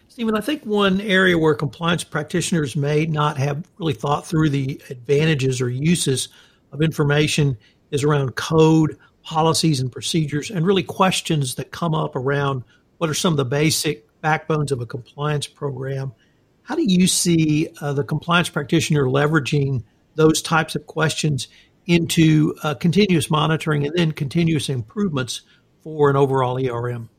Stephen, 0.09 0.35
I 0.35 0.41
think 0.41 0.65
one 0.65 0.99
area 1.01 1.37
where 1.37 1.53
compliance 1.53 2.03
practitioners 2.03 2.75
may 2.75 3.05
not 3.05 3.37
have 3.37 3.63
really 3.77 3.93
thought 3.93 4.25
through 4.25 4.49
the 4.49 4.81
advantages 4.89 5.61
or 5.61 5.69
uses 5.69 6.29
of 6.71 6.81
information 6.81 7.55
is 7.91 8.03
around 8.03 8.35
code, 8.35 8.97
policies, 9.21 9.79
and 9.79 9.91
procedures, 9.91 10.49
and 10.49 10.65
really 10.65 10.81
questions 10.81 11.55
that 11.55 11.69
come 11.69 11.93
up 11.93 12.15
around 12.15 12.63
what 12.97 13.07
are 13.07 13.13
some 13.13 13.33
of 13.33 13.37
the 13.37 13.45
basic 13.45 14.03
backbones 14.19 14.71
of 14.71 14.81
a 14.81 14.85
compliance 14.87 15.45
program. 15.45 16.11
How 16.63 16.73
do 16.73 16.83
you 16.83 17.05
see 17.05 17.69
uh, 17.79 17.93
the 17.93 18.03
compliance 18.03 18.49
practitioner 18.49 19.05
leveraging 19.05 19.83
those 20.15 20.41
types 20.41 20.75
of 20.75 20.87
questions 20.87 21.47
into 21.85 22.55
uh, 22.63 22.73
continuous 22.73 23.29
monitoring 23.29 23.85
and 23.85 23.95
then 23.95 24.11
continuous 24.11 24.69
improvements 24.69 25.41
for 25.83 26.09
an 26.09 26.15
overall 26.15 26.57
ERM? 26.57 27.09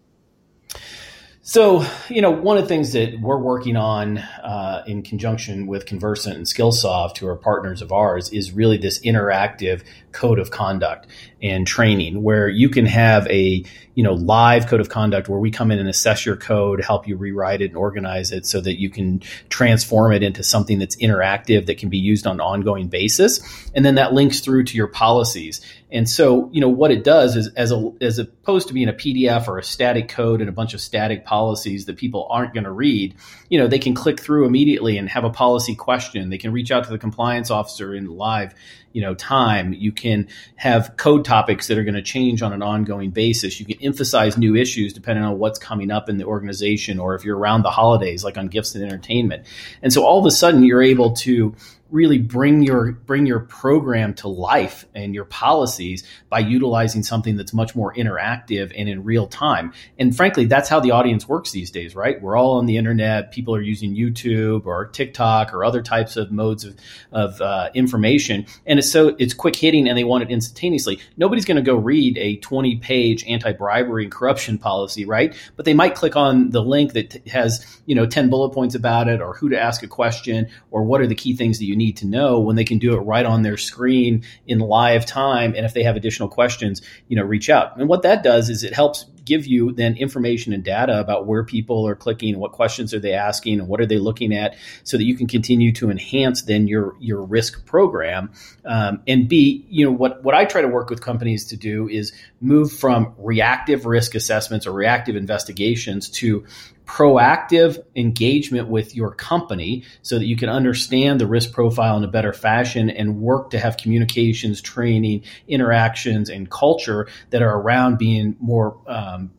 So, 1.51 1.85
you 2.09 2.23
know, 2.23 2.31
one 2.31 2.59
of 2.59 2.63
the 2.63 2.69
things 2.69 2.93
that 2.93 3.21
we're 3.21 3.37
working 3.37 3.77
on 3.77 4.19
uh, 4.19 4.85
in 4.87 5.03
conjunction 5.03 5.67
with 5.67 5.85
Convercent 5.85 6.37
and 6.37 6.47
Skillsoft, 6.47 7.19
who 7.19 7.27
are 7.27 7.35
partners 7.35 7.83
of 7.83 7.91
ours, 7.91 8.29
is 8.29 8.53
really 8.53 8.77
this 8.77 9.01
interactive 9.01 9.83
code 10.13 10.39
of 10.39 10.53
conduct 10.53 11.09
and 11.43 11.67
training 11.67 12.23
where 12.23 12.49
you 12.49 12.69
can 12.69 12.87
have 12.87 13.27
a 13.27 13.65
you 13.95 14.05
know 14.05 14.13
live 14.13 14.69
code 14.69 14.81
of 14.81 14.91
conduct 14.91 15.29
where 15.29 15.41
we 15.41 15.51
come 15.51 15.73
in 15.73 15.81
and 15.81 15.89
assess 15.89 16.25
your 16.25 16.37
code 16.37 16.85
help 16.85 17.09
you 17.09 17.17
rewrite 17.17 17.61
it 17.61 17.67
and 17.67 17.77
organize 17.77 18.31
it 18.31 18.47
so 18.47 18.61
that 18.61 18.79
you 18.79 18.89
can 18.89 19.21
transform 19.49 20.13
it 20.13 20.23
into 20.23 20.45
something 20.45 20.79
that's 20.79 20.95
interactive 20.97 21.67
that 21.67 21.79
can 21.79 21.89
be 21.89 21.99
used 21.99 22.29
on 22.29 22.37
an 22.37 22.41
ongoing 22.41 22.87
basis. 22.87 23.41
And 23.75 23.85
then 23.85 23.97
that 23.97 24.13
links 24.13 24.39
through 24.39 24.65
to 24.65 24.77
your 24.77 24.87
policies 24.87 25.61
and 25.93 26.09
so 26.09 26.51
you 26.53 26.61
know 26.61 26.69
what 26.69 26.91
it 26.91 27.05
does 27.05 27.37
is 27.37 27.49
as 27.55 27.73
a 27.73 27.93
as 28.01 28.19
opposed 28.19 28.69
to 28.69 28.75
being 28.75 28.89
a 28.89 28.93
pdf 28.93 29.49
or 29.49 29.59
a 29.59 29.63
static 29.63 30.09
code 30.09 30.41
and 30.41 30.49
a 30.49 30.53
bunch 30.53 30.75
of 30.75 30.81
static 30.81 31.25
policies 31.25 31.87
that 31.87 31.97
people 31.97 32.27
aren't 32.31 32.55
going 32.55 32.65
to 32.65 32.71
read 32.71 33.15
you 33.51 33.59
know 33.59 33.67
they 33.67 33.79
can 33.79 33.95
click 33.95 34.21
through 34.21 34.47
immediately 34.47 34.97
and 34.97 35.09
have 35.09 35.25
a 35.25 35.31
policy 35.31 35.75
question. 35.75 36.31
They 36.31 36.39
can 36.39 36.53
reach 36.53 36.71
out 36.71 36.85
to 36.85 36.91
the 36.91 36.99
compliance 36.99 37.51
officer 37.51 37.95
in 37.95 38.07
live 38.07 38.55
you 38.93 39.03
know 39.03 39.15
time. 39.15 39.73
You 39.73 39.93
can 39.93 40.29
have 40.57 40.97
code 40.97 41.25
topics 41.25 41.67
that 41.67 41.77
are 41.77 41.85
going 41.85 41.95
to 41.95 42.03
change 42.03 42.43
on 42.43 42.53
an 42.53 42.63
ongoing 42.63 43.11
basis. 43.11 43.59
You 43.59 43.67
can 43.67 43.83
emphasize 43.83 44.39
new 44.39 44.57
issues 44.57 44.93
depending 44.93 45.25
on 45.25 45.39
what's 45.39 45.59
coming 45.59 45.91
up 45.91 46.09
in 46.09 46.17
the 46.19 46.25
organization 46.25 46.99
or 46.99 47.15
if 47.15 47.25
you're 47.25 47.37
around 47.37 47.63
the 47.63 47.71
holidays 47.71 48.25
like 48.25 48.39
on 48.39 48.49
gifts 48.49 48.75
and 48.75 48.85
entertainment. 48.85 49.47
And 49.83 49.93
so 49.93 50.05
all 50.05 50.21
of 50.21 50.27
a 50.27 50.31
sudden 50.31 50.63
you're 50.63 50.83
able 50.83 51.13
to 51.17 51.55
really 51.91 52.19
bring 52.19 52.63
your 52.63 52.93
bring 52.93 53.27
your 53.27 53.41
program 53.41 54.15
to 54.15 54.29
life 54.29 54.85
and 54.95 55.15
your 55.15 55.25
policies 55.25 56.05
by 56.29 56.39
utilizing 56.39 57.03
something 57.03 57.37
that's 57.37 57.53
much 57.53 57.75
more 57.75 57.93
interactive 57.95 58.73
and 58.77 58.89
in 58.89 59.05
real 59.05 59.27
time. 59.27 59.73
And 59.99 60.17
frankly, 60.17 60.47
that's 60.47 60.69
how 60.69 60.81
the 60.81 60.93
audience 60.93 61.29
works 61.29 61.51
these 61.51 61.71
days, 61.71 61.95
right? 61.95 62.21
We're 62.21 62.37
all 62.37 62.59
on 62.59 62.67
the 62.67 62.77
internet. 62.77 63.33
People 63.33 63.55
are 63.55 63.61
using 63.61 63.95
YouTube 63.95 64.67
or 64.67 64.87
TikTok 64.87 65.53
or 65.53 65.65
other 65.65 65.83
types 65.83 66.17
of 66.17 66.31
modes 66.31 66.65
of, 66.65 66.77
of 67.13 67.41
uh, 67.41 67.71
information, 67.75 68.47
and 68.67 68.79
it's 68.79 68.91
so 68.91 69.15
it's 69.19 69.35
quick 69.35 69.57
hitting 69.57 69.89
and 69.89 69.99
they 69.99 70.05
want 70.05 70.23
it 70.23 70.31
instantaneously. 70.31 71.01
Nobody's 71.17 71.45
going 71.45 71.57
to 71.57 71.63
go 71.63 71.77
read 71.77 72.17
a 72.19 72.37
20 72.37 72.77
page 72.77 73.25
anti 73.27 73.53
bribery 73.53 74.05
and 74.05 74.13
corruption 74.13 74.59
policy, 74.59 75.05
right? 75.05 75.35
But 75.57 75.65
they 75.65 75.75
might 75.75 75.95
click 75.95 76.17
on 76.17 76.51
the 76.51 76.63
link 76.63 76.93
that 76.93 77.27
has 77.29 77.81
you 77.87 77.95
know 77.95 78.07
10 78.07 78.31
bullet 78.31 78.51
points 78.51 78.75
about 78.75 79.09
it 79.09 79.21
or 79.21 79.35
who 79.35 79.49
to 79.49 79.61
ask 79.61 79.83
a 79.83 79.89
question 79.89 80.49
or 80.71 80.85
what 80.85 81.01
are 81.01 81.07
the 81.07 81.15
key 81.15 81.35
things 81.35 81.59
that 81.59 81.65
you 81.65 81.77
need 81.81 81.97
to 81.97 82.07
know 82.07 82.39
when 82.39 82.55
they 82.55 82.65
can 82.65 82.79
do 82.79 82.95
it 82.95 83.01
right 83.01 83.27
on 83.27 83.43
their 83.43 83.57
screen 83.57 84.23
in 84.47 84.61
live 84.61 85.05
time. 85.05 85.55
And 85.57 85.67
if 85.67 85.75
they 85.75 85.83
have 85.83 85.97
additional 85.97 86.29
questions, 86.29 86.83
you 87.09 87.17
know, 87.17 87.25
reach 87.25 87.51
out. 87.51 87.77
And 87.77 87.89
what 87.89 88.03
that 88.03 88.23
does 88.23 88.49
is 88.49 88.63
it 88.63 88.73
helps 88.73 89.07
give 89.25 89.47
you 89.47 89.73
then 89.73 89.97
information 89.97 90.53
and 90.53 90.65
data 90.65 90.99
about 90.99 91.27
where 91.27 91.45
people 91.45 91.87
are 91.87 91.95
clicking, 91.95 92.39
what 92.39 92.53
questions 92.53 92.93
are 92.93 92.99
they 92.99 93.13
asking, 93.13 93.61
and 93.61 93.69
what 93.69 93.81
are 93.81 93.87
they 93.87 93.99
looking 93.99 94.35
at, 94.35 94.57
so 94.85 94.97
that 94.97 95.05
you 95.05 95.17
can 95.17 95.27
continue 95.27 95.73
to 95.73 95.91
enhance 95.91 96.43
then 96.43 96.67
your 96.67 96.97
your 97.01 97.23
risk 97.23 97.65
program. 97.67 98.33
Um, 98.65 99.03
and 99.07 99.29
B, 99.29 99.67
you 99.69 99.85
know, 99.85 99.93
what 99.93 100.23
what 100.25 100.35
I 100.35 100.45
try 100.45 100.63
to 100.63 100.69
work 100.69 100.91
with 100.91 101.01
companies 101.01 101.47
to 101.47 101.57
do 101.57 101.89
is 101.89 102.13
move 102.41 102.73
from 102.73 103.15
reactive 103.19 103.87
risk 103.87 104.15
assessments 104.15 104.67
or 104.67 104.73
reactive 104.73 105.17
investigations 105.17 106.09
to 106.11 106.45
proactive 106.91 107.79
engagement 107.95 108.67
with 108.67 108.97
your 108.97 109.15
company 109.15 109.85
so 110.03 110.19
that 110.19 110.27
you 110.27 110.37
can 110.37 110.49
understand 110.49 111.21
the 111.21 111.27
risk 111.27 111.53
profile 111.53 111.97
in 111.97 112.03
a 112.03 112.09
better 112.09 112.33
fashion 112.33 112.91
and 112.91 113.21
work 113.21 113.51
to 113.51 113.61
have 113.61 113.77
communications, 113.77 114.61
training, 114.61 115.23
interactions, 115.47 116.29
and 116.29 116.51
culture 116.51 117.07
that 117.31 117.43
are 117.43 117.61
around 117.61 117.97
being 117.97 118.37
more 118.41 118.77
um, 118.89 119.31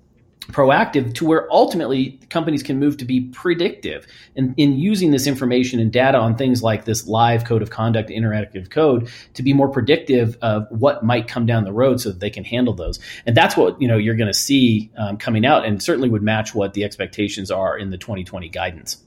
proactive 0.51 1.13
to 1.15 1.25
where 1.25 1.51
ultimately 1.51 2.19
companies 2.29 2.61
can 2.63 2.79
move 2.79 2.97
to 2.97 3.05
be 3.05 3.21
predictive 3.29 4.05
and 4.35 4.53
in 4.57 4.73
using 4.73 5.11
this 5.11 5.27
information 5.27 5.79
and 5.79 5.91
data 5.91 6.17
on 6.17 6.35
things 6.35 6.61
like 6.61 6.85
this 6.85 7.07
live 7.07 7.45
code 7.45 7.61
of 7.61 7.69
conduct 7.69 8.09
interactive 8.09 8.69
code 8.69 9.09
to 9.33 9.43
be 9.43 9.53
more 9.53 9.69
predictive 9.69 10.37
of 10.41 10.67
what 10.69 11.03
might 11.03 11.27
come 11.27 11.45
down 11.45 11.63
the 11.63 11.73
road 11.73 11.99
so 11.99 12.09
that 12.09 12.19
they 12.19 12.29
can 12.29 12.43
handle 12.43 12.73
those 12.73 12.99
and 13.25 13.35
that's 13.35 13.55
what 13.55 13.81
you 13.81 13.87
know 13.87 13.97
you're 13.97 14.15
going 14.15 14.31
to 14.31 14.33
see 14.33 14.91
um, 14.97 15.17
coming 15.17 15.45
out 15.45 15.65
and 15.65 15.81
certainly 15.81 16.09
would 16.09 16.23
match 16.23 16.53
what 16.53 16.73
the 16.73 16.83
expectations 16.83 17.49
are 17.51 17.77
in 17.77 17.89
the 17.89 17.97
2020 17.97 18.49
guidance 18.49 19.03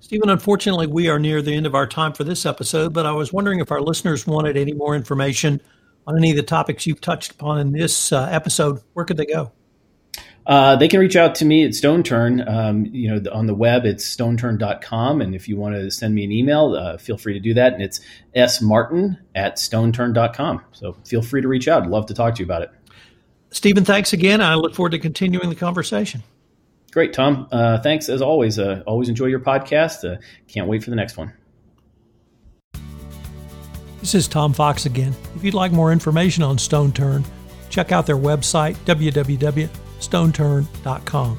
Stephen, 0.00 0.28
unfortunately, 0.28 0.88
we 0.88 1.08
are 1.08 1.20
near 1.20 1.40
the 1.40 1.54
end 1.54 1.66
of 1.66 1.74
our 1.76 1.86
time 1.86 2.12
for 2.12 2.24
this 2.24 2.44
episode, 2.44 2.92
but 2.92 3.06
I 3.06 3.12
was 3.12 3.32
wondering 3.32 3.60
if 3.60 3.70
our 3.70 3.80
listeners 3.80 4.26
wanted 4.26 4.56
any 4.56 4.72
more 4.72 4.96
information 4.96 5.60
on 6.04 6.18
any 6.18 6.30
of 6.30 6.36
the 6.36 6.42
topics 6.42 6.84
you've 6.84 7.00
touched 7.00 7.30
upon 7.30 7.60
in 7.60 7.70
this 7.70 8.12
uh, 8.12 8.28
episode, 8.30 8.80
where 8.94 9.04
could 9.04 9.16
they 9.16 9.26
go? 9.26 9.52
Uh, 10.50 10.74
they 10.74 10.88
can 10.88 10.98
reach 10.98 11.14
out 11.14 11.36
to 11.36 11.44
me 11.44 11.64
at 11.64 11.70
StoneTurn. 11.70 12.44
Um, 12.52 12.84
you 12.86 13.08
know, 13.08 13.30
on 13.30 13.46
the 13.46 13.54
web, 13.54 13.86
it's 13.86 14.04
stoneturn.com. 14.04 15.20
And 15.20 15.32
if 15.32 15.48
you 15.48 15.56
want 15.56 15.76
to 15.76 15.92
send 15.92 16.12
me 16.12 16.24
an 16.24 16.32
email, 16.32 16.74
uh, 16.74 16.98
feel 16.98 17.16
free 17.16 17.34
to 17.34 17.38
do 17.38 17.54
that. 17.54 17.72
And 17.72 17.80
it's 17.80 18.00
smartin 18.52 19.16
at 19.36 19.58
stoneturn.com. 19.58 20.64
So 20.72 20.96
feel 21.06 21.22
free 21.22 21.40
to 21.40 21.46
reach 21.46 21.68
out. 21.68 21.84
I'd 21.84 21.88
love 21.88 22.06
to 22.06 22.14
talk 22.14 22.34
to 22.34 22.40
you 22.40 22.46
about 22.46 22.62
it. 22.62 22.72
Stephen, 23.50 23.84
thanks 23.84 24.12
again. 24.12 24.40
I 24.40 24.56
look 24.56 24.74
forward 24.74 24.90
to 24.90 24.98
continuing 24.98 25.50
the 25.50 25.54
conversation. 25.54 26.24
Great, 26.90 27.12
Tom. 27.12 27.46
Uh, 27.52 27.78
thanks 27.78 28.08
as 28.08 28.20
always. 28.20 28.58
Uh, 28.58 28.82
always 28.88 29.08
enjoy 29.08 29.26
your 29.26 29.38
podcast. 29.38 30.04
Uh, 30.04 30.20
can't 30.48 30.66
wait 30.66 30.82
for 30.82 30.90
the 30.90 30.96
next 30.96 31.16
one. 31.16 31.32
This 34.00 34.16
is 34.16 34.26
Tom 34.26 34.52
Fox 34.52 34.84
again. 34.84 35.14
If 35.36 35.44
you'd 35.44 35.54
like 35.54 35.70
more 35.70 35.92
information 35.92 36.42
on 36.42 36.56
StoneTurn, 36.56 37.24
check 37.68 37.92
out 37.92 38.04
their 38.04 38.16
website, 38.16 38.74
www 38.84 39.68
stoneturn.com. 40.00 41.38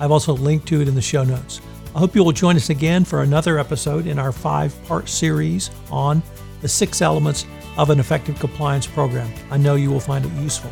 I've 0.00 0.10
also 0.10 0.32
linked 0.34 0.66
to 0.68 0.80
it 0.80 0.88
in 0.88 0.94
the 0.94 1.02
show 1.02 1.24
notes. 1.24 1.60
I 1.94 1.98
hope 1.98 2.14
you 2.14 2.24
will 2.24 2.32
join 2.32 2.56
us 2.56 2.70
again 2.70 3.04
for 3.04 3.22
another 3.22 3.58
episode 3.58 4.06
in 4.06 4.18
our 4.18 4.32
five 4.32 4.74
part 4.84 5.08
series 5.08 5.70
on 5.90 6.22
the 6.60 6.68
six 6.68 7.02
elements 7.02 7.46
of 7.76 7.90
an 7.90 8.00
effective 8.00 8.38
compliance 8.38 8.86
program. 8.86 9.30
I 9.50 9.56
know 9.56 9.74
you 9.74 9.90
will 9.90 10.00
find 10.00 10.24
it 10.24 10.32
useful. 10.40 10.70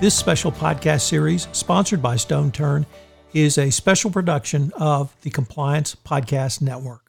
This 0.00 0.14
special 0.14 0.52
podcast 0.52 1.02
series, 1.02 1.48
sponsored 1.52 2.02
by 2.02 2.16
StoneTurn, 2.16 2.84
is 3.32 3.56
a 3.56 3.70
special 3.70 4.10
production 4.10 4.72
of 4.76 5.16
the 5.22 5.30
Compliance 5.30 5.96
Podcast 6.04 6.60
Network. 6.60 7.05